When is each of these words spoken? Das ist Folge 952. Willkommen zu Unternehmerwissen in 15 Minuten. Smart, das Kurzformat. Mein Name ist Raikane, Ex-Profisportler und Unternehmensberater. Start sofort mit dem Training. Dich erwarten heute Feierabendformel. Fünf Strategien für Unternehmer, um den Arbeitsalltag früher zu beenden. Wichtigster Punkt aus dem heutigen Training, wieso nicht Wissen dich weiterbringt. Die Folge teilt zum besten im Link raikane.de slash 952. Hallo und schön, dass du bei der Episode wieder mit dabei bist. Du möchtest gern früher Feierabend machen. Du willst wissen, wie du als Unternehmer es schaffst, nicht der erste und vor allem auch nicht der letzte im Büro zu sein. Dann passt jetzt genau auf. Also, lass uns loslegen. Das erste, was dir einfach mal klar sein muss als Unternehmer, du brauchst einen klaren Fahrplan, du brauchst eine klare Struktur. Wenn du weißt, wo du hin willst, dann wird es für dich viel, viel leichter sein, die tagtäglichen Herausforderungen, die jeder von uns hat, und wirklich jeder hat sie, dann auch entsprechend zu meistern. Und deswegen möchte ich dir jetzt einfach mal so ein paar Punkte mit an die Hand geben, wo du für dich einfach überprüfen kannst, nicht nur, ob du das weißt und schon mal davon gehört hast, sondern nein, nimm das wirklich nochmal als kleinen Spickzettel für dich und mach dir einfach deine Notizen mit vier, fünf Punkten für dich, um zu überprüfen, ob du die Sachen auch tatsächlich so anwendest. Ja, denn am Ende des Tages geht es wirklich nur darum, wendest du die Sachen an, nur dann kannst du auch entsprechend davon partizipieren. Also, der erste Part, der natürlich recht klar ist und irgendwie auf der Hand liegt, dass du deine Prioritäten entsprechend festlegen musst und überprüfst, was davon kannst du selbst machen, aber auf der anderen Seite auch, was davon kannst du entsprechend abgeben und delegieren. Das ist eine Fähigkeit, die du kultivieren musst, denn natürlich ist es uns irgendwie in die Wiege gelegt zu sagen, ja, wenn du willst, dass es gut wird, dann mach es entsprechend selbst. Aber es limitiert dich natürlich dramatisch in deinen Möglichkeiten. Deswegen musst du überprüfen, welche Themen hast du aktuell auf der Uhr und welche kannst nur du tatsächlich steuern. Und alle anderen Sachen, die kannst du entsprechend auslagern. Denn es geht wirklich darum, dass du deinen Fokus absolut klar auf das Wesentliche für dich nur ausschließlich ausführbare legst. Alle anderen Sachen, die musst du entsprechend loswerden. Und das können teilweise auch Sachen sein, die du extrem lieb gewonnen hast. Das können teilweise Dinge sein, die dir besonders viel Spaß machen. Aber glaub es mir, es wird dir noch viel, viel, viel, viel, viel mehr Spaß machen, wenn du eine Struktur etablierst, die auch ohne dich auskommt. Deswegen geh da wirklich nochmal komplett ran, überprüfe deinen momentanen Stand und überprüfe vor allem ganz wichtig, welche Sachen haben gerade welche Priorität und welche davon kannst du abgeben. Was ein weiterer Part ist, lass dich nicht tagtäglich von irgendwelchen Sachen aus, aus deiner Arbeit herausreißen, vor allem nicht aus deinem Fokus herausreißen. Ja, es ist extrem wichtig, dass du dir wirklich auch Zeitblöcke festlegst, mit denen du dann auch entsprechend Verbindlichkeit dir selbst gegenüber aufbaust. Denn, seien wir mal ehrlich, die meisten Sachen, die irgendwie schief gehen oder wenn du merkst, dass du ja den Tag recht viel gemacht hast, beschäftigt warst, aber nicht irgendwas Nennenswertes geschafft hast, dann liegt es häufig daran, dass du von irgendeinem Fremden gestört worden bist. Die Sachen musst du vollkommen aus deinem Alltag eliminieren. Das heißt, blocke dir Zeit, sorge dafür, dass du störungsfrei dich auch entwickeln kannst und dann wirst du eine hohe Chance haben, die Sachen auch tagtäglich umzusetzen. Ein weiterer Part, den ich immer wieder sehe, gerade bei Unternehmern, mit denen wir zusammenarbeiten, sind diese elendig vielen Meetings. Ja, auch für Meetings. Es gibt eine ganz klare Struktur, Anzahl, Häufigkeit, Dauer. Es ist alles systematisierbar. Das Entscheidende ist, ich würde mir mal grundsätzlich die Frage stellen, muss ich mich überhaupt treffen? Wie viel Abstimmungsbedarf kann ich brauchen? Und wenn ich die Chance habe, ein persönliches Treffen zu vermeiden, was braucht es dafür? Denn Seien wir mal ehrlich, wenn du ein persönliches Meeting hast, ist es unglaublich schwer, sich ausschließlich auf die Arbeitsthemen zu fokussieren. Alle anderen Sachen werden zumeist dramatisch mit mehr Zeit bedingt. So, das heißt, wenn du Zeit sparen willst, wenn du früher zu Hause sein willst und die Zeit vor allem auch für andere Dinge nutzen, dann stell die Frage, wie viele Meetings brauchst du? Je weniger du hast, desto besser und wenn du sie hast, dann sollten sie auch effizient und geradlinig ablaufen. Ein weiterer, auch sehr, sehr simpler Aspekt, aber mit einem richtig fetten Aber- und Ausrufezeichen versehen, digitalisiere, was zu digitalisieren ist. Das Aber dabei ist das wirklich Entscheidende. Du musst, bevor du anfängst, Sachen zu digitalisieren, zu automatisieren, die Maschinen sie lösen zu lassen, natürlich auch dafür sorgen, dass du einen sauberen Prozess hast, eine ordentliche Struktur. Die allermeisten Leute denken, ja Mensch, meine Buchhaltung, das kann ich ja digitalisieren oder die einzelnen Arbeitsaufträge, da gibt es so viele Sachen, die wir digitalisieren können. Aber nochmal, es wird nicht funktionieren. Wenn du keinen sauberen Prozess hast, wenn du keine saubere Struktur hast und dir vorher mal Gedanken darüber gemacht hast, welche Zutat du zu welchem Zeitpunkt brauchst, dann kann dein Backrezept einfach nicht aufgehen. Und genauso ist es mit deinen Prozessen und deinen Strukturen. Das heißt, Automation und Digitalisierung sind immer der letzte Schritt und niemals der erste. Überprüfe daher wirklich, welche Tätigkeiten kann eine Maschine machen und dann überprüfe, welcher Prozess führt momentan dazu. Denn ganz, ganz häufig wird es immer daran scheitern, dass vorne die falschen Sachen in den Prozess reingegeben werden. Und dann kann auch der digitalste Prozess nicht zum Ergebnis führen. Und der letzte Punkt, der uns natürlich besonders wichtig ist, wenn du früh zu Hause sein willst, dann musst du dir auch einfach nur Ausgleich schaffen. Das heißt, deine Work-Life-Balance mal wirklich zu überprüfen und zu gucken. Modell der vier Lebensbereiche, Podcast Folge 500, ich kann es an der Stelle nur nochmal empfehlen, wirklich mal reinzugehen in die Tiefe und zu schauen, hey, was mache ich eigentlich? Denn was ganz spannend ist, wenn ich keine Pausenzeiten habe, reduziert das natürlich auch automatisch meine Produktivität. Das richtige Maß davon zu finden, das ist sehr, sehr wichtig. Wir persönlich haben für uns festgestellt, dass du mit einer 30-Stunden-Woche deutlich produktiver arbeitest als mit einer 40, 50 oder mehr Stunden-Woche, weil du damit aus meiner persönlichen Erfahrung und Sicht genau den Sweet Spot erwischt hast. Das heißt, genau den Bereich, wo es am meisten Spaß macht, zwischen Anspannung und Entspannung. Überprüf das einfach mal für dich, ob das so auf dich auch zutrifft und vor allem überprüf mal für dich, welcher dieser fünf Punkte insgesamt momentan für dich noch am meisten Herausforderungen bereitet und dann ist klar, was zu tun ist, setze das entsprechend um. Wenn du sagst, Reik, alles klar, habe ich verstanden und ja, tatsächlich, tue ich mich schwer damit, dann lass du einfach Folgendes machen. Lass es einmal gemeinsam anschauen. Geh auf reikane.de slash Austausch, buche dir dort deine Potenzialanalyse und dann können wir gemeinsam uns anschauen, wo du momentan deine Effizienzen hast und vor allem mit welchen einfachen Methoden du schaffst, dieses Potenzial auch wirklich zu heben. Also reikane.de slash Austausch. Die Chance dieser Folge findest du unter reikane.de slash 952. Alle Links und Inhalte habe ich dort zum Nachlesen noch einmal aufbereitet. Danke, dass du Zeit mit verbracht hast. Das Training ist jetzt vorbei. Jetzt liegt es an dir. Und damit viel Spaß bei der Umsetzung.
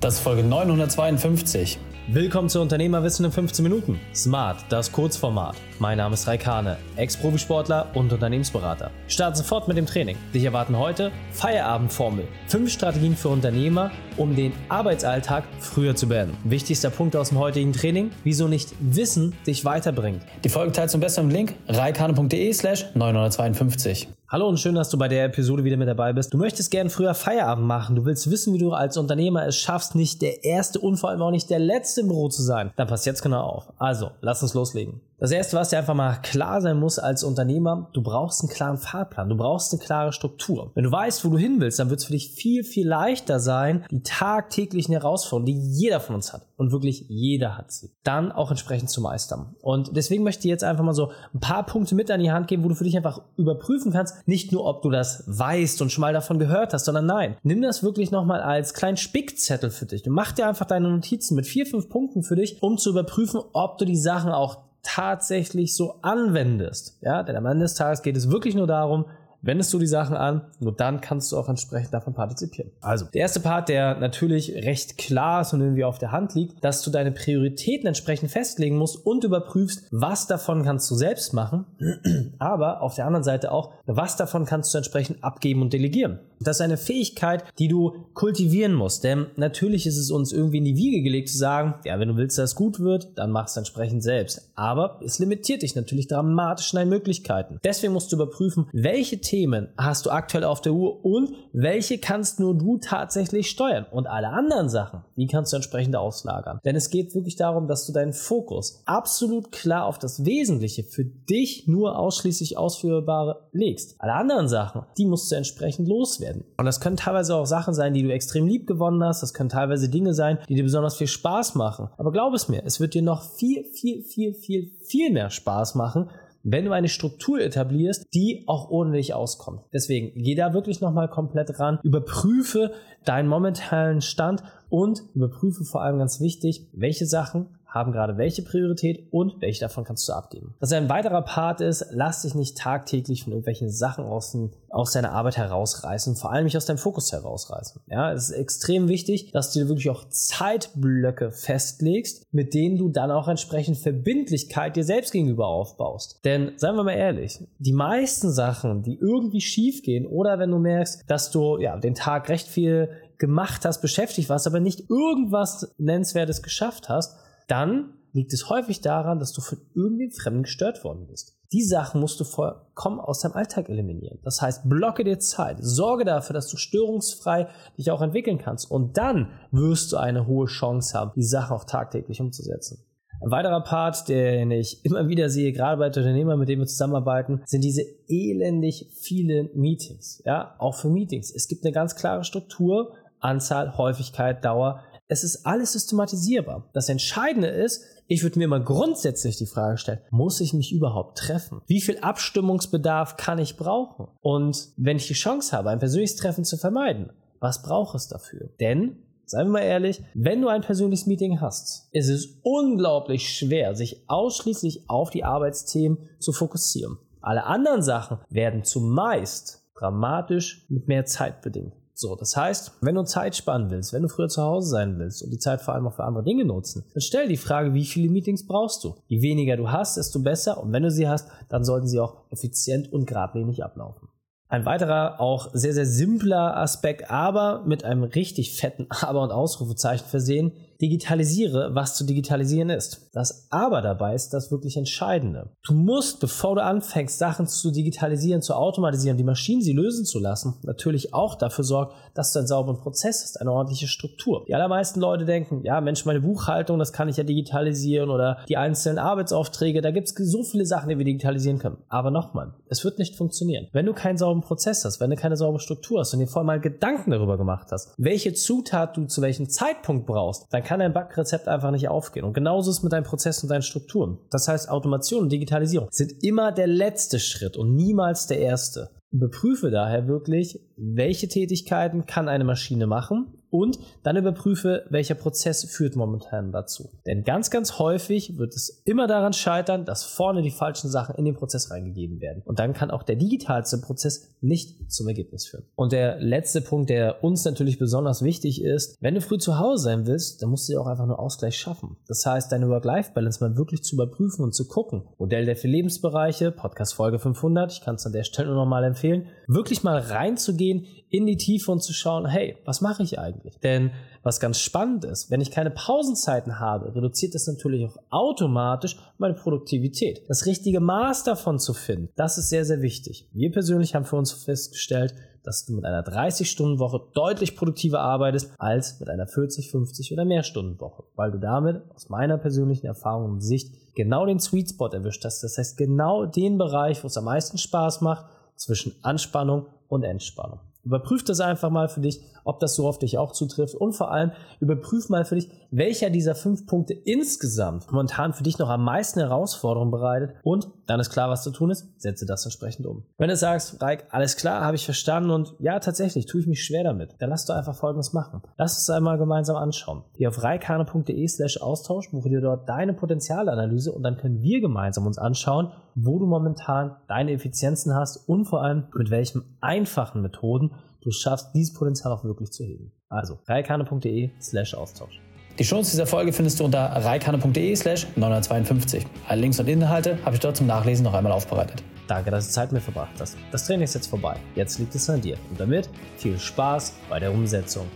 Das 0.00 0.14
ist 0.14 0.20
Folge 0.20 0.42
952. 0.42 1.78
Willkommen 2.08 2.48
zu 2.48 2.62
Unternehmerwissen 2.62 3.26
in 3.26 3.32
15 3.32 3.62
Minuten. 3.62 4.00
Smart, 4.14 4.64
das 4.70 4.90
Kurzformat. 4.90 5.56
Mein 5.78 5.98
Name 5.98 6.14
ist 6.14 6.26
Raikane, 6.26 6.78
Ex-Profisportler 6.96 7.90
und 7.92 8.10
Unternehmensberater. 8.10 8.90
Start 9.08 9.36
sofort 9.36 9.68
mit 9.68 9.76
dem 9.76 9.84
Training. 9.84 10.16
Dich 10.32 10.42
erwarten 10.44 10.78
heute 10.78 11.12
Feierabendformel. 11.32 12.26
Fünf 12.48 12.72
Strategien 12.72 13.14
für 13.14 13.28
Unternehmer, 13.28 13.90
um 14.16 14.34
den 14.34 14.54
Arbeitsalltag 14.70 15.44
früher 15.58 15.94
zu 15.94 16.08
beenden. 16.08 16.34
Wichtigster 16.44 16.88
Punkt 16.88 17.14
aus 17.14 17.28
dem 17.28 17.38
heutigen 17.38 17.74
Training, 17.74 18.10
wieso 18.24 18.48
nicht 18.48 18.72
Wissen 18.80 19.36
dich 19.46 19.66
weiterbringt. 19.66 20.22
Die 20.44 20.48
Folge 20.48 20.72
teilt 20.72 20.90
zum 20.90 21.02
besten 21.02 21.24
im 21.24 21.28
Link 21.28 21.52
raikane.de 21.68 22.50
slash 22.54 22.86
952. 22.94 24.08
Hallo 24.32 24.48
und 24.48 24.60
schön, 24.60 24.76
dass 24.76 24.88
du 24.90 24.96
bei 24.96 25.08
der 25.08 25.24
Episode 25.24 25.64
wieder 25.64 25.76
mit 25.76 25.88
dabei 25.88 26.12
bist. 26.12 26.32
Du 26.32 26.38
möchtest 26.38 26.70
gern 26.70 26.88
früher 26.88 27.14
Feierabend 27.14 27.66
machen. 27.66 27.96
Du 27.96 28.04
willst 28.04 28.30
wissen, 28.30 28.54
wie 28.54 28.58
du 28.58 28.70
als 28.72 28.96
Unternehmer 28.96 29.44
es 29.44 29.56
schaffst, 29.56 29.96
nicht 29.96 30.22
der 30.22 30.44
erste 30.44 30.78
und 30.78 30.98
vor 30.98 31.10
allem 31.10 31.20
auch 31.20 31.32
nicht 31.32 31.50
der 31.50 31.58
letzte 31.58 32.02
im 32.02 32.06
Büro 32.06 32.28
zu 32.28 32.44
sein. 32.44 32.70
Dann 32.76 32.86
passt 32.86 33.06
jetzt 33.06 33.22
genau 33.22 33.40
auf. 33.40 33.72
Also, 33.78 34.12
lass 34.20 34.40
uns 34.40 34.54
loslegen. 34.54 35.00
Das 35.20 35.32
erste, 35.32 35.58
was 35.58 35.68
dir 35.68 35.76
einfach 35.76 35.94
mal 35.94 36.16
klar 36.22 36.62
sein 36.62 36.78
muss 36.78 36.98
als 36.98 37.24
Unternehmer, 37.24 37.90
du 37.92 38.02
brauchst 38.02 38.40
einen 38.40 38.48
klaren 38.48 38.78
Fahrplan, 38.78 39.28
du 39.28 39.36
brauchst 39.36 39.70
eine 39.70 39.82
klare 39.82 40.14
Struktur. 40.14 40.72
Wenn 40.74 40.84
du 40.84 40.90
weißt, 40.90 41.26
wo 41.26 41.28
du 41.28 41.36
hin 41.36 41.60
willst, 41.60 41.78
dann 41.78 41.90
wird 41.90 42.00
es 42.00 42.06
für 42.06 42.12
dich 42.12 42.30
viel, 42.30 42.64
viel 42.64 42.88
leichter 42.88 43.38
sein, 43.38 43.84
die 43.90 44.02
tagtäglichen 44.02 44.92
Herausforderungen, 44.92 45.44
die 45.44 45.60
jeder 45.78 46.00
von 46.00 46.14
uns 46.14 46.32
hat, 46.32 46.46
und 46.56 46.72
wirklich 46.72 47.04
jeder 47.10 47.58
hat 47.58 47.70
sie, 47.70 47.90
dann 48.02 48.32
auch 48.32 48.50
entsprechend 48.50 48.88
zu 48.88 49.02
meistern. 49.02 49.54
Und 49.60 49.94
deswegen 49.94 50.24
möchte 50.24 50.38
ich 50.38 50.42
dir 50.44 50.50
jetzt 50.52 50.64
einfach 50.64 50.84
mal 50.84 50.94
so 50.94 51.12
ein 51.34 51.40
paar 51.40 51.66
Punkte 51.66 51.94
mit 51.94 52.10
an 52.10 52.20
die 52.20 52.32
Hand 52.32 52.48
geben, 52.48 52.64
wo 52.64 52.68
du 52.68 52.74
für 52.74 52.84
dich 52.84 52.96
einfach 52.96 53.20
überprüfen 53.36 53.92
kannst, 53.92 54.26
nicht 54.26 54.52
nur, 54.52 54.64
ob 54.64 54.80
du 54.80 54.88
das 54.88 55.24
weißt 55.26 55.82
und 55.82 55.92
schon 55.92 56.00
mal 56.00 56.14
davon 56.14 56.38
gehört 56.38 56.72
hast, 56.72 56.86
sondern 56.86 57.04
nein, 57.04 57.36
nimm 57.42 57.60
das 57.60 57.82
wirklich 57.82 58.10
nochmal 58.10 58.40
als 58.40 58.72
kleinen 58.72 58.96
Spickzettel 58.96 59.70
für 59.70 59.84
dich 59.84 60.06
und 60.06 60.14
mach 60.14 60.32
dir 60.32 60.48
einfach 60.48 60.66
deine 60.66 60.88
Notizen 60.88 61.34
mit 61.34 61.46
vier, 61.46 61.66
fünf 61.66 61.90
Punkten 61.90 62.22
für 62.22 62.36
dich, 62.36 62.62
um 62.62 62.78
zu 62.78 62.88
überprüfen, 62.88 63.42
ob 63.52 63.76
du 63.76 63.84
die 63.84 63.96
Sachen 63.96 64.32
auch 64.32 64.69
tatsächlich 64.82 65.74
so 65.74 65.96
anwendest. 66.02 66.98
Ja, 67.00 67.22
denn 67.22 67.36
am 67.36 67.46
Ende 67.46 67.64
des 67.64 67.74
Tages 67.74 68.02
geht 68.02 68.16
es 68.16 68.30
wirklich 68.30 68.54
nur 68.54 68.66
darum, 68.66 69.06
wendest 69.42 69.72
du 69.72 69.78
die 69.78 69.86
Sachen 69.86 70.16
an, 70.16 70.42
nur 70.58 70.74
dann 70.74 71.00
kannst 71.00 71.32
du 71.32 71.38
auch 71.38 71.48
entsprechend 71.48 71.94
davon 71.94 72.14
partizipieren. 72.14 72.70
Also, 72.80 73.06
der 73.06 73.22
erste 73.22 73.40
Part, 73.40 73.68
der 73.68 73.96
natürlich 73.96 74.52
recht 74.54 74.98
klar 74.98 75.42
ist 75.42 75.52
und 75.52 75.60
irgendwie 75.60 75.84
auf 75.84 75.98
der 75.98 76.12
Hand 76.12 76.34
liegt, 76.34 76.62
dass 76.64 76.82
du 76.82 76.90
deine 76.90 77.12
Prioritäten 77.12 77.86
entsprechend 77.86 78.30
festlegen 78.30 78.76
musst 78.76 79.04
und 79.04 79.24
überprüfst, 79.24 79.86
was 79.90 80.26
davon 80.26 80.62
kannst 80.62 80.90
du 80.90 80.94
selbst 80.94 81.32
machen, 81.32 81.66
aber 82.38 82.82
auf 82.82 82.94
der 82.94 83.06
anderen 83.06 83.24
Seite 83.24 83.52
auch, 83.52 83.72
was 83.86 84.16
davon 84.16 84.44
kannst 84.44 84.72
du 84.74 84.78
entsprechend 84.78 85.24
abgeben 85.24 85.62
und 85.62 85.72
delegieren. 85.72 86.20
Das 86.42 86.56
ist 86.56 86.62
eine 86.62 86.78
Fähigkeit, 86.78 87.44
die 87.58 87.68
du 87.68 88.06
kultivieren 88.14 88.72
musst, 88.72 89.04
denn 89.04 89.26
natürlich 89.36 89.86
ist 89.86 89.98
es 89.98 90.10
uns 90.10 90.32
irgendwie 90.32 90.56
in 90.56 90.64
die 90.64 90.76
Wiege 90.76 91.02
gelegt 91.02 91.28
zu 91.28 91.36
sagen, 91.36 91.74
ja, 91.84 92.00
wenn 92.00 92.08
du 92.08 92.16
willst, 92.16 92.38
dass 92.38 92.52
es 92.52 92.56
gut 92.56 92.80
wird, 92.80 93.08
dann 93.16 93.30
mach 93.30 93.46
es 93.46 93.58
entsprechend 93.58 94.02
selbst. 94.02 94.50
Aber 94.54 95.00
es 95.04 95.18
limitiert 95.18 95.60
dich 95.60 95.74
natürlich 95.74 96.08
dramatisch 96.08 96.72
in 96.72 96.78
deinen 96.78 96.88
Möglichkeiten. 96.88 97.60
Deswegen 97.62 97.92
musst 97.92 98.10
du 98.10 98.16
überprüfen, 98.16 98.68
welche 98.72 99.20
Themen 99.20 99.68
hast 99.76 100.06
du 100.06 100.10
aktuell 100.10 100.44
auf 100.44 100.62
der 100.62 100.72
Uhr 100.72 101.04
und 101.04 101.34
welche 101.52 101.98
kannst 101.98 102.40
nur 102.40 102.56
du 102.56 102.78
tatsächlich 102.78 103.50
steuern. 103.50 103.84
Und 103.90 104.06
alle 104.06 104.30
anderen 104.30 104.70
Sachen, 104.70 105.02
die 105.16 105.26
kannst 105.26 105.52
du 105.52 105.56
entsprechend 105.56 105.94
auslagern. 105.94 106.58
Denn 106.64 106.74
es 106.74 106.88
geht 106.88 107.14
wirklich 107.14 107.36
darum, 107.36 107.68
dass 107.68 107.86
du 107.86 107.92
deinen 107.92 108.14
Fokus 108.14 108.82
absolut 108.86 109.52
klar 109.52 109.84
auf 109.84 109.98
das 109.98 110.24
Wesentliche 110.24 110.84
für 110.84 111.04
dich 111.04 111.66
nur 111.66 111.98
ausschließlich 111.98 112.56
ausführbare 112.56 113.48
legst. 113.52 113.96
Alle 113.98 114.14
anderen 114.14 114.48
Sachen, 114.48 114.86
die 114.96 115.04
musst 115.04 115.30
du 115.30 115.36
entsprechend 115.36 115.86
loswerden. 115.86 116.29
Und 116.56 116.64
das 116.64 116.80
können 116.80 116.96
teilweise 116.96 117.34
auch 117.34 117.46
Sachen 117.46 117.74
sein, 117.74 117.94
die 117.94 118.02
du 118.02 118.12
extrem 118.12 118.46
lieb 118.46 118.66
gewonnen 118.66 119.02
hast. 119.04 119.22
Das 119.22 119.34
können 119.34 119.48
teilweise 119.48 119.88
Dinge 119.88 120.14
sein, 120.14 120.38
die 120.48 120.54
dir 120.54 120.62
besonders 120.62 120.96
viel 120.96 121.06
Spaß 121.06 121.54
machen. 121.54 121.88
Aber 121.98 122.12
glaub 122.12 122.34
es 122.34 122.48
mir, 122.48 122.62
es 122.64 122.80
wird 122.80 122.94
dir 122.94 123.02
noch 123.02 123.22
viel, 123.22 123.64
viel, 123.64 124.02
viel, 124.02 124.34
viel, 124.34 124.70
viel 124.84 125.12
mehr 125.12 125.30
Spaß 125.30 125.74
machen, 125.74 126.10
wenn 126.42 126.64
du 126.64 126.72
eine 126.72 126.88
Struktur 126.88 127.40
etablierst, 127.40 128.06
die 128.14 128.44
auch 128.46 128.70
ohne 128.70 128.92
dich 128.92 129.14
auskommt. 129.14 129.62
Deswegen 129.72 130.12
geh 130.14 130.34
da 130.34 130.54
wirklich 130.54 130.80
nochmal 130.80 131.08
komplett 131.08 131.58
ran, 131.58 131.78
überprüfe 131.82 132.72
deinen 133.04 133.28
momentanen 133.28 134.00
Stand 134.00 134.42
und 134.68 135.02
überprüfe 135.14 135.64
vor 135.64 135.82
allem 135.82 135.98
ganz 135.98 136.20
wichtig, 136.20 136.68
welche 136.72 137.06
Sachen 137.06 137.46
haben 137.70 137.92
gerade 137.92 138.18
welche 138.18 138.42
Priorität 138.42 139.06
und 139.12 139.40
welche 139.40 139.60
davon 139.60 139.84
kannst 139.84 140.08
du 140.08 140.12
abgeben. 140.12 140.54
Was 140.60 140.72
ein 140.72 140.88
weiterer 140.88 141.22
Part 141.22 141.60
ist, 141.60 141.86
lass 141.90 142.22
dich 142.22 142.34
nicht 142.34 142.58
tagtäglich 142.58 143.24
von 143.24 143.32
irgendwelchen 143.32 143.70
Sachen 143.70 144.04
aus, 144.04 144.36
aus 144.68 144.92
deiner 144.92 145.12
Arbeit 145.12 145.36
herausreißen, 145.36 146.16
vor 146.16 146.32
allem 146.32 146.44
nicht 146.44 146.56
aus 146.56 146.66
deinem 146.66 146.78
Fokus 146.78 147.12
herausreißen. 147.12 147.82
Ja, 147.86 148.12
es 148.12 148.30
ist 148.30 148.36
extrem 148.36 148.88
wichtig, 148.88 149.30
dass 149.32 149.52
du 149.52 149.60
dir 149.60 149.68
wirklich 149.68 149.90
auch 149.90 150.08
Zeitblöcke 150.08 151.30
festlegst, 151.30 152.26
mit 152.32 152.54
denen 152.54 152.76
du 152.76 152.88
dann 152.88 153.10
auch 153.10 153.28
entsprechend 153.28 153.78
Verbindlichkeit 153.78 154.76
dir 154.76 154.84
selbst 154.84 155.12
gegenüber 155.12 155.46
aufbaust. 155.46 156.20
Denn, 156.24 156.52
seien 156.56 156.74
wir 156.74 156.84
mal 156.84 156.92
ehrlich, 156.92 157.38
die 157.58 157.72
meisten 157.72 158.30
Sachen, 158.30 158.82
die 158.82 158.98
irgendwie 159.00 159.40
schief 159.40 159.82
gehen 159.82 160.06
oder 160.06 160.38
wenn 160.38 160.50
du 160.50 160.58
merkst, 160.58 161.04
dass 161.06 161.30
du 161.30 161.58
ja 161.58 161.76
den 161.78 161.94
Tag 161.94 162.28
recht 162.28 162.48
viel 162.48 162.90
gemacht 163.18 163.64
hast, 163.64 163.80
beschäftigt 163.80 164.28
warst, 164.28 164.48
aber 164.48 164.58
nicht 164.58 164.90
irgendwas 164.90 165.72
Nennenswertes 165.78 166.42
geschafft 166.42 166.88
hast, 166.88 167.16
dann 167.50 167.94
liegt 168.12 168.32
es 168.32 168.48
häufig 168.48 168.80
daran, 168.80 169.18
dass 169.18 169.32
du 169.32 169.40
von 169.40 169.58
irgendeinem 169.74 170.10
Fremden 170.10 170.42
gestört 170.42 170.84
worden 170.84 171.06
bist. 171.06 171.36
Die 171.52 171.64
Sachen 171.64 172.00
musst 172.00 172.20
du 172.20 172.24
vollkommen 172.24 173.00
aus 173.00 173.20
deinem 173.20 173.32
Alltag 173.32 173.68
eliminieren. 173.68 174.20
Das 174.22 174.40
heißt, 174.40 174.68
blocke 174.68 175.02
dir 175.02 175.18
Zeit, 175.18 175.56
sorge 175.60 176.04
dafür, 176.04 176.34
dass 176.34 176.48
du 176.48 176.56
störungsfrei 176.56 177.48
dich 177.76 177.90
auch 177.90 178.02
entwickeln 178.02 178.38
kannst 178.38 178.70
und 178.70 178.96
dann 178.96 179.30
wirst 179.50 179.92
du 179.92 179.96
eine 179.96 180.26
hohe 180.26 180.46
Chance 180.46 180.96
haben, 180.96 181.12
die 181.16 181.24
Sachen 181.24 181.56
auch 181.56 181.64
tagtäglich 181.64 182.20
umzusetzen. 182.20 182.84
Ein 183.22 183.32
weiterer 183.32 183.62
Part, 183.62 184.08
den 184.08 184.50
ich 184.50 184.82
immer 184.84 185.08
wieder 185.08 185.28
sehe, 185.28 185.52
gerade 185.52 185.76
bei 185.76 185.88
Unternehmern, 185.88 186.38
mit 186.38 186.48
denen 186.48 186.62
wir 186.62 186.66
zusammenarbeiten, 186.66 187.42
sind 187.44 187.62
diese 187.62 187.82
elendig 188.08 188.90
vielen 188.98 189.50
Meetings. 189.54 190.22
Ja, 190.24 190.54
auch 190.58 190.76
für 190.76 190.88
Meetings. 190.88 191.34
Es 191.34 191.46
gibt 191.46 191.64
eine 191.64 191.72
ganz 191.72 191.96
klare 191.96 192.24
Struktur, 192.24 192.94
Anzahl, 193.18 193.76
Häufigkeit, 193.76 194.42
Dauer. 194.44 194.82
Es 195.10 195.24
ist 195.24 195.44
alles 195.44 195.72
systematisierbar. 195.72 196.70
Das 196.72 196.88
Entscheidende 196.88 197.48
ist, 197.48 197.82
ich 198.06 198.22
würde 198.22 198.38
mir 198.38 198.46
mal 198.46 198.62
grundsätzlich 198.62 199.36
die 199.36 199.46
Frage 199.46 199.76
stellen, 199.76 199.98
muss 200.10 200.40
ich 200.40 200.54
mich 200.54 200.72
überhaupt 200.72 201.18
treffen? 201.18 201.62
Wie 201.66 201.80
viel 201.80 201.98
Abstimmungsbedarf 201.98 203.16
kann 203.16 203.40
ich 203.40 203.56
brauchen? 203.56 204.06
Und 204.20 204.68
wenn 204.76 204.98
ich 204.98 205.08
die 205.08 205.14
Chance 205.14 205.56
habe, 205.56 205.70
ein 205.70 205.80
persönliches 205.80 206.14
Treffen 206.14 206.44
zu 206.44 206.56
vermeiden, 206.56 207.10
was 207.40 207.60
braucht 207.62 207.96
es 207.96 208.06
dafür? 208.06 208.50
Denn 208.60 208.98
Seien 209.26 209.46
wir 209.46 209.52
mal 209.52 209.60
ehrlich, 209.60 210.02
wenn 210.12 210.42
du 210.42 210.48
ein 210.48 210.60
persönliches 210.60 211.06
Meeting 211.06 211.40
hast, 211.40 211.88
ist 211.92 212.08
es 212.08 212.40
unglaublich 212.42 213.28
schwer, 213.32 213.76
sich 213.76 214.02
ausschließlich 214.08 214.90
auf 214.90 215.10
die 215.10 215.22
Arbeitsthemen 215.22 215.98
zu 216.18 216.32
fokussieren. 216.32 216.98
Alle 217.20 217.44
anderen 217.44 217.82
Sachen 217.82 218.18
werden 218.28 218.64
zumeist 218.64 219.64
dramatisch 219.76 220.66
mit 220.68 220.88
mehr 220.88 221.04
Zeit 221.04 221.42
bedingt. 221.42 221.74
So, 222.00 222.16
das 222.16 222.34
heißt, 222.34 222.78
wenn 222.80 222.94
du 222.94 223.02
Zeit 223.02 223.36
sparen 223.36 223.70
willst, 223.70 223.92
wenn 223.92 224.00
du 224.00 224.08
früher 224.08 224.28
zu 224.28 224.40
Hause 224.40 224.70
sein 224.70 224.98
willst 224.98 225.22
und 225.22 225.30
die 225.32 225.38
Zeit 225.38 225.60
vor 225.60 225.74
allem 225.74 225.86
auch 225.86 225.92
für 225.92 226.04
andere 226.04 226.24
Dinge 226.24 226.46
nutzen, 226.46 226.82
dann 226.94 227.02
stell 227.02 227.28
die 227.28 227.36
Frage, 227.36 227.74
wie 227.74 227.84
viele 227.84 228.08
Meetings 228.08 228.46
brauchst 228.46 228.82
du? 228.84 228.94
Je 229.06 229.20
weniger 229.20 229.58
du 229.58 229.70
hast, 229.70 229.98
desto 229.98 230.18
besser 230.20 230.62
und 230.62 230.72
wenn 230.72 230.82
du 230.82 230.90
sie 230.90 231.06
hast, 231.06 231.28
dann 231.50 231.62
sollten 231.62 231.86
sie 231.86 232.00
auch 232.00 232.22
effizient 232.30 232.90
und 232.90 233.04
geradlinig 233.04 233.62
ablaufen. 233.62 234.08
Ein 234.48 234.64
weiterer, 234.64 235.20
auch 235.20 235.50
sehr, 235.52 235.74
sehr 235.74 235.84
simpler 235.84 236.56
Aspekt, 236.56 237.10
aber 237.10 237.66
mit 237.66 237.84
einem 237.84 238.04
richtig 238.04 238.56
fetten 238.56 238.86
Aber- 238.88 239.20
und 239.20 239.30
Ausrufezeichen 239.30 240.06
versehen, 240.08 240.52
digitalisiere, 240.80 241.74
was 241.74 241.94
zu 241.94 242.04
digitalisieren 242.04 242.70
ist. 242.70 243.10
Das 243.12 243.48
Aber 243.50 243.82
dabei 243.82 244.14
ist 244.14 244.30
das 244.30 244.50
wirklich 244.50 244.76
Entscheidende. 244.76 245.50
Du 245.64 245.74
musst, 245.74 246.20
bevor 246.20 246.54
du 246.54 246.62
anfängst, 246.62 247.18
Sachen 247.18 247.46
zu 247.46 247.70
digitalisieren, 247.70 248.42
zu 248.42 248.54
automatisieren, 248.54 249.16
die 249.16 249.24
Maschinen 249.24 249.62
sie 249.62 249.72
lösen 249.72 250.04
zu 250.04 250.18
lassen, 250.18 250.54
natürlich 250.62 251.12
auch 251.14 251.34
dafür 251.34 251.64
sorgen, 251.64 251.92
dass 252.14 252.32
du 252.32 252.38
einen 252.38 252.48
sauberen 252.48 252.80
Prozess 252.80 253.22
hast, 253.22 253.40
eine 253.40 253.52
ordentliche 253.52 253.88
Struktur. 253.88 254.44
Die 254.48 254.54
allermeisten 254.54 255.00
Leute 255.00 255.24
denken, 255.24 255.62
ja 255.64 255.80
Mensch, 255.80 256.04
meine 256.04 256.20
Buchhaltung, 256.20 256.78
das 256.78 256.92
kann 256.92 257.08
ich 257.08 257.16
ja 257.16 257.24
digitalisieren 257.24 258.10
oder 258.10 258.38
die 258.48 258.56
einzelnen 258.56 258.98
Arbeitsaufträge, 258.98 259.80
da 259.80 259.90
gibt 259.90 260.08
es 260.08 260.14
so 260.30 260.42
viele 260.42 260.66
Sachen, 260.66 260.88
die 260.88 260.98
wir 260.98 261.04
digitalisieren 261.04 261.58
können. 261.58 261.78
Aber 261.88 262.10
nochmal, 262.10 262.54
es 262.68 262.84
wird 262.84 262.98
nicht 262.98 263.16
funktionieren. 263.16 263.68
Wenn 263.72 263.86
du 263.86 263.92
keinen 263.92 264.18
sauberen 264.18 264.42
Prozess 264.42 264.84
hast, 264.84 265.00
wenn 265.00 265.10
du 265.10 265.16
keine 265.16 265.36
saubere 265.36 265.60
Struktur 265.60 266.00
hast 266.00 266.14
und 266.14 266.20
dir 266.20 266.26
vorher 266.26 266.46
mal 266.46 266.60
Gedanken 266.60 267.10
darüber 267.10 267.36
gemacht 267.36 267.68
hast, 267.70 267.92
welche 267.98 268.32
Zutat 268.32 268.96
du 268.96 269.06
zu 269.06 269.22
welchem 269.22 269.48
Zeitpunkt 269.48 270.06
brauchst, 270.06 270.46
dann 270.50 270.62
kann 270.70 270.78
dein 270.78 270.92
Backrezept 270.92 271.48
einfach 271.48 271.72
nicht 271.72 271.88
aufgehen. 271.88 272.24
Und 272.24 272.32
genauso 272.32 272.70
ist 272.70 272.76
es 272.76 272.82
mit 272.84 272.92
deinen 272.92 273.02
Prozessen 273.02 273.46
und 273.46 273.50
deinen 273.50 273.62
Strukturen. 273.62 274.18
Das 274.30 274.46
heißt, 274.46 274.70
Automation 274.70 275.24
und 275.24 275.32
Digitalisierung 275.32 275.88
sind 275.90 276.22
immer 276.22 276.52
der 276.52 276.68
letzte 276.68 277.18
Schritt 277.18 277.56
und 277.56 277.74
niemals 277.74 278.28
der 278.28 278.38
erste. 278.38 278.90
Überprüfe 279.10 279.72
daher 279.72 280.06
wirklich, 280.06 280.60
welche 280.76 281.26
Tätigkeiten 281.26 282.06
kann 282.06 282.28
eine 282.28 282.44
Maschine 282.44 282.86
machen 282.86 283.39
und 283.50 283.78
dann 284.02 284.16
überprüfe, 284.16 284.84
welcher 284.90 285.14
Prozess 285.14 285.64
führt 285.64 285.96
momentan 285.96 286.52
dazu. 286.52 286.90
Denn 287.06 287.24
ganz, 287.24 287.50
ganz 287.50 287.78
häufig 287.78 288.38
wird 288.38 288.54
es 288.54 288.82
immer 288.84 289.06
daran 289.06 289.32
scheitern, 289.32 289.84
dass 289.84 290.04
vorne 290.04 290.42
die 290.42 290.50
falschen 290.50 290.88
Sachen 290.88 291.16
in 291.16 291.24
den 291.24 291.34
Prozess 291.34 291.70
reingegeben 291.70 292.20
werden. 292.20 292.42
Und 292.44 292.58
dann 292.58 292.72
kann 292.72 292.90
auch 292.90 293.02
der 293.02 293.16
digitalste 293.16 293.78
Prozess 293.78 294.28
nicht 294.40 294.90
zum 294.90 295.08
Ergebnis 295.08 295.46
führen. 295.46 295.64
Und 295.74 295.92
der 295.92 296.18
letzte 296.20 296.60
Punkt, 296.60 296.90
der 296.90 297.22
uns 297.22 297.44
natürlich 297.44 297.78
besonders 297.78 298.22
wichtig 298.22 298.62
ist, 298.62 298.96
wenn 299.00 299.14
du 299.14 299.20
früh 299.20 299.38
zu 299.38 299.58
Hause 299.58 299.84
sein 299.84 300.06
willst, 300.06 300.42
dann 300.42 300.50
musst 300.50 300.68
du 300.68 300.72
dir 300.72 300.80
auch 300.80 300.86
einfach 300.86 301.06
nur 301.06 301.18
Ausgleich 301.18 301.56
schaffen. 301.56 301.96
Das 302.06 302.24
heißt, 302.24 302.52
deine 302.52 302.68
Work-Life-Balance 302.68 303.42
mal 303.42 303.56
wirklich 303.56 303.82
zu 303.82 303.96
überprüfen 303.96 304.44
und 304.44 304.54
zu 304.54 304.66
gucken. 304.66 305.04
Modell 305.18 305.44
der 305.44 305.56
vier 305.56 305.70
Lebensbereiche, 305.70 306.52
Podcast 306.52 306.94
Folge 306.94 307.18
500, 307.18 307.72
ich 307.72 307.80
kann 307.80 307.96
es 307.96 308.06
an 308.06 308.12
der 308.12 308.24
Stelle 308.24 308.48
nur 308.48 308.56
nochmal 308.56 308.84
empfehlen, 308.84 309.26
wirklich 309.46 309.82
mal 309.82 309.98
reinzugehen 309.98 310.86
in 311.10 311.26
die 311.26 311.36
Tiefe 311.36 311.72
und 311.72 311.82
zu 311.82 311.92
schauen, 311.92 312.26
hey, 312.26 312.56
was 312.64 312.80
mache 312.80 313.02
ich 313.02 313.18
eigentlich? 313.18 313.39
Denn 313.62 313.90
was 314.22 314.40
ganz 314.40 314.58
spannend 314.58 315.04
ist, 315.04 315.30
wenn 315.30 315.40
ich 315.40 315.50
keine 315.50 315.70
Pausenzeiten 315.70 316.58
habe, 316.58 316.94
reduziert 316.94 317.34
das 317.34 317.46
natürlich 317.46 317.86
auch 317.86 317.96
automatisch 318.10 318.96
meine 319.18 319.34
Produktivität. 319.34 320.22
Das 320.28 320.46
richtige 320.46 320.80
Maß 320.80 321.24
davon 321.24 321.58
zu 321.58 321.72
finden, 321.72 322.10
das 322.16 322.38
ist 322.38 322.50
sehr, 322.50 322.64
sehr 322.64 322.82
wichtig. 322.82 323.28
Wir 323.32 323.50
persönlich 323.50 323.94
haben 323.94 324.04
für 324.04 324.16
uns 324.16 324.32
festgestellt, 324.32 325.14
dass 325.42 325.64
du 325.64 325.74
mit 325.74 325.84
einer 325.84 326.04
30-Stunden-Woche 326.04 327.00
deutlich 327.14 327.56
produktiver 327.56 328.00
arbeitest 328.00 328.52
als 328.58 329.00
mit 329.00 329.08
einer 329.08 329.26
40, 329.26 329.70
50 329.70 330.12
oder 330.12 330.24
mehr 330.24 330.42
Stunden-Woche, 330.42 331.04
weil 331.16 331.30
du 331.30 331.38
damit 331.38 331.82
aus 331.94 332.08
meiner 332.10 332.36
persönlichen 332.36 332.86
Erfahrung 332.86 333.32
und 333.32 333.40
Sicht 333.40 333.94
genau 333.94 334.26
den 334.26 334.38
Sweet 334.38 334.70
Spot 334.70 334.88
erwischt 334.88 335.24
hast. 335.24 335.42
Das 335.42 335.56
heißt, 335.56 335.78
genau 335.78 336.26
den 336.26 336.58
Bereich, 336.58 337.02
wo 337.02 337.06
es 337.06 337.16
am 337.16 337.24
meisten 337.24 337.58
Spaß 337.58 338.02
macht, 338.02 338.26
zwischen 338.56 338.94
Anspannung 339.02 339.66
und 339.88 340.02
Entspannung. 340.02 340.60
Überprüf 340.84 341.24
das 341.24 341.40
einfach 341.40 341.70
mal 341.70 341.88
für 341.88 342.00
dich, 342.00 342.20
ob 342.44 342.58
das 342.60 342.74
so 342.74 342.88
auf 342.88 342.98
dich 342.98 343.18
auch 343.18 343.32
zutrifft 343.32 343.74
und 343.74 343.92
vor 343.92 344.10
allem 344.10 344.32
überprüf 344.60 345.08
mal 345.08 345.24
für 345.24 345.34
dich, 345.34 345.50
welcher 345.70 346.10
dieser 346.10 346.34
fünf 346.34 346.66
Punkte 346.66 346.94
insgesamt 346.94 347.90
momentan 347.90 348.32
für 348.32 348.42
dich 348.42 348.58
noch 348.58 348.68
am 348.68 348.84
meisten 348.84 349.20
Herausforderungen 349.20 349.90
bereitet 349.90 350.34
und 350.42 350.68
dann 350.86 350.98
ist 350.98 351.10
klar, 351.10 351.30
was 351.30 351.44
zu 351.44 351.50
tun 351.50 351.70
ist, 351.70 351.86
setze 352.00 352.26
das 352.26 352.44
entsprechend 352.44 352.86
um. 352.86 353.04
Wenn 353.18 353.28
du 353.28 353.36
sagst, 353.36 353.80
Reik, 353.80 354.06
alles 354.10 354.36
klar, 354.36 354.64
habe 354.64 354.74
ich 354.74 354.84
verstanden 354.84 355.30
und 355.30 355.54
ja, 355.60 355.78
tatsächlich, 355.78 356.26
tue 356.26 356.40
ich 356.40 356.46
mich 356.46 356.64
schwer 356.64 356.82
damit, 356.82 357.14
dann 357.20 357.30
lass 357.30 357.44
du 357.44 357.52
einfach 357.52 357.76
Folgendes 357.76 358.12
machen. 358.12 358.42
Lass 358.58 358.78
es 358.78 358.90
einmal 358.90 359.18
gemeinsam 359.18 359.56
anschauen. 359.56 360.02
Geh 360.14 360.26
auf 360.26 360.42
reikane.de 360.42 361.28
slash 361.28 361.58
Austausch, 361.60 362.10
buche 362.10 362.28
dir 362.28 362.40
dort 362.40 362.68
deine 362.68 362.94
Potenzialanalyse 362.94 363.92
und 363.92 364.02
dann 364.02 364.16
können 364.16 364.42
wir 364.42 364.60
gemeinsam 364.60 365.06
uns 365.06 365.18
anschauen, 365.18 365.70
wo 365.94 366.18
du 366.18 366.26
momentan 366.26 366.96
deine 367.06 367.32
Effizienzen 367.32 367.94
hast 367.94 368.28
und 368.28 368.46
vor 368.46 368.62
allem 368.62 368.84
mit 368.94 369.10
welchen 369.10 369.44
einfachen 369.60 370.22
Methoden 370.22 370.72
du 371.02 371.10
schaffst, 371.10 371.48
dieses 371.54 371.72
Potenzial 371.72 372.12
auch 372.12 372.24
wirklich 372.24 372.50
zu 372.50 372.64
heben. 372.64 372.92
Also 373.08 373.38
reikane.de 373.46 374.30
slash 374.40 374.74
Austausch. 374.74 375.20
Die 375.58 375.64
Chance 375.64 375.90
dieser 375.90 376.06
Folge 376.06 376.32
findest 376.32 376.60
du 376.60 376.64
unter 376.64 376.80
reikane.de 376.80 377.76
slash 377.76 378.06
952. 378.16 379.06
Alle 379.28 379.42
Links 379.42 379.60
und 379.60 379.68
Inhalte 379.68 380.18
habe 380.24 380.36
ich 380.36 380.40
dort 380.40 380.56
zum 380.56 380.66
Nachlesen 380.66 381.04
noch 381.04 381.14
einmal 381.14 381.32
aufbereitet. 381.32 381.82
Danke, 382.06 382.30
dass 382.30 382.46
du 382.46 382.52
Zeit 382.52 382.72
mit 382.72 382.82
verbracht 382.82 383.14
hast. 383.20 383.36
Das 383.52 383.66
Training 383.66 383.84
ist 383.84 383.94
jetzt 383.94 384.08
vorbei. 384.08 384.36
Jetzt 384.54 384.78
liegt 384.78 384.94
es 384.94 385.08
an 385.10 385.20
dir. 385.20 385.36
Und 385.50 385.60
damit 385.60 385.88
viel 386.16 386.38
Spaß 386.38 386.94
bei 387.08 387.20
der 387.20 387.32
Umsetzung. 387.32 387.86